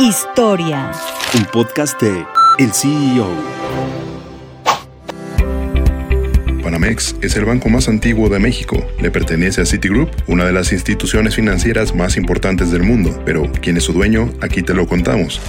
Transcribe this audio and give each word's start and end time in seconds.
Historia. 0.00 0.90
Un 1.34 1.44
podcast 1.44 2.00
de 2.02 2.26
El 2.58 2.72
CEO. 2.72 3.28
Banamex 6.64 7.14
es 7.20 7.36
el 7.36 7.44
banco 7.44 7.68
más 7.68 7.88
antiguo 7.88 8.28
de 8.28 8.40
México. 8.40 8.84
Le 9.00 9.12
pertenece 9.12 9.60
a 9.60 9.66
Citigroup, 9.66 10.10
una 10.26 10.44
de 10.44 10.52
las 10.52 10.72
instituciones 10.72 11.36
financieras 11.36 11.94
más 11.94 12.16
importantes 12.16 12.72
del 12.72 12.82
mundo. 12.82 13.22
Pero, 13.24 13.50
¿quién 13.62 13.76
es 13.76 13.84
su 13.84 13.92
dueño? 13.92 14.32
Aquí 14.40 14.62
te 14.62 14.74
lo 14.74 14.88
contamos. 14.88 15.40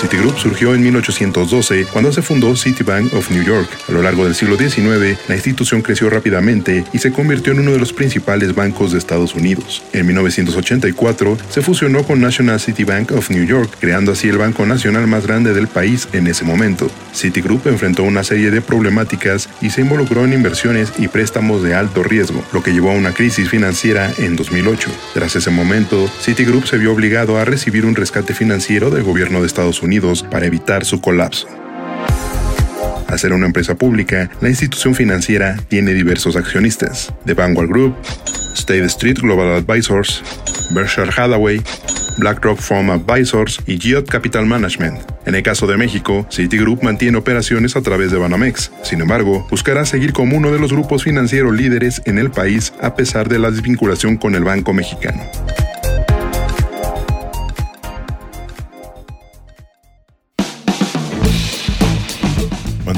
Citigroup 0.00 0.38
surgió 0.38 0.74
en 0.74 0.82
1812 0.82 1.84
cuando 1.92 2.10
se 2.10 2.22
fundó 2.22 2.56
Citibank 2.56 3.12
of 3.12 3.30
New 3.30 3.42
York. 3.42 3.68
A 3.86 3.92
lo 3.92 4.00
largo 4.00 4.24
del 4.24 4.34
siglo 4.34 4.56
XIX, 4.56 5.18
la 5.28 5.34
institución 5.34 5.82
creció 5.82 6.08
rápidamente 6.08 6.86
y 6.94 6.98
se 6.98 7.12
convirtió 7.12 7.52
en 7.52 7.58
uno 7.58 7.72
de 7.72 7.78
los 7.78 7.92
principales 7.92 8.54
bancos 8.54 8.92
de 8.92 8.98
Estados 8.98 9.34
Unidos. 9.34 9.82
En 9.92 10.06
1984 10.06 11.36
se 11.50 11.60
fusionó 11.60 12.02
con 12.02 12.18
National 12.18 12.58
City 12.60 12.84
Bank 12.84 13.12
of 13.12 13.28
New 13.28 13.44
York, 13.44 13.70
creando 13.78 14.12
así 14.12 14.30
el 14.30 14.38
banco 14.38 14.64
nacional 14.64 15.06
más 15.06 15.26
grande 15.26 15.52
del 15.52 15.68
país 15.68 16.08
en 16.14 16.28
ese 16.28 16.44
momento. 16.44 16.90
Citigroup 17.12 17.66
enfrentó 17.66 18.02
una 18.02 18.24
serie 18.24 18.50
de 18.50 18.62
problemáticas 18.62 19.50
y 19.60 19.68
se 19.68 19.82
involucró 19.82 20.24
en 20.24 20.32
inversiones 20.32 20.94
y 20.96 21.08
préstamos 21.08 21.62
de 21.62 21.74
alto 21.74 22.02
riesgo, 22.02 22.42
lo 22.54 22.62
que 22.62 22.72
llevó 22.72 22.92
a 22.92 22.94
una 22.94 23.12
crisis 23.12 23.50
financiera 23.50 24.10
en 24.16 24.34
2008. 24.34 24.90
Tras 25.12 25.36
ese 25.36 25.50
momento, 25.50 26.10
Citigroup 26.22 26.64
se 26.64 26.78
vio 26.78 26.94
obligado 26.94 27.36
a 27.36 27.44
recibir 27.44 27.84
un 27.84 27.94
rescate 27.94 28.32
financiero 28.32 28.88
del 28.88 29.02
gobierno 29.02 29.42
de 29.42 29.46
Estados 29.46 29.82
Unidos 29.82 29.89
para 30.30 30.46
evitar 30.46 30.84
su 30.84 31.00
colapso. 31.00 31.48
Al 33.08 33.18
ser 33.18 33.32
una 33.32 33.46
empresa 33.46 33.74
pública, 33.74 34.30
la 34.40 34.48
institución 34.48 34.94
financiera 34.94 35.56
tiene 35.68 35.94
diversos 35.94 36.36
accionistas: 36.36 37.12
The 37.26 37.34
Vanguard 37.34 37.68
Group, 37.68 37.96
State 38.54 38.84
Street 38.84 39.18
Global 39.20 39.52
Advisors, 39.52 40.22
Berkshire 40.70 41.10
Hathaway, 41.16 41.60
BlackRock 42.18 42.60
Farm 42.60 42.90
Advisors 42.90 43.58
y 43.66 43.80
Geot 43.80 44.08
Capital 44.08 44.46
Management. 44.46 45.00
En 45.26 45.34
el 45.34 45.42
caso 45.42 45.66
de 45.66 45.76
México, 45.76 46.24
Citigroup 46.30 46.82
mantiene 46.82 47.18
operaciones 47.18 47.74
a 47.74 47.82
través 47.82 48.12
de 48.12 48.18
Banamex. 48.18 48.70
Sin 48.84 49.00
embargo, 49.00 49.46
buscará 49.50 49.84
seguir 49.84 50.12
como 50.12 50.36
uno 50.36 50.52
de 50.52 50.60
los 50.60 50.72
grupos 50.72 51.02
financieros 51.02 51.54
líderes 51.54 52.02
en 52.04 52.18
el 52.18 52.30
país 52.30 52.72
a 52.80 52.94
pesar 52.94 53.28
de 53.28 53.40
la 53.40 53.50
desvinculación 53.50 54.16
con 54.16 54.36
el 54.36 54.44
Banco 54.44 54.72
Mexicano. 54.72 55.20